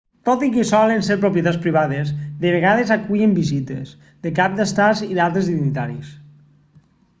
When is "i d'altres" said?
5.11-5.55